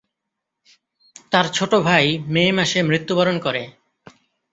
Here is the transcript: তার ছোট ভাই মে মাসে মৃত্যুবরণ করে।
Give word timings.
তার 1.31 1.45
ছোট 1.53 1.71
ভাই 1.87 2.05
মে 2.27 2.43
মাসে 2.51 2.79
মৃত্যুবরণ 2.83 3.35
করে। 3.39 3.63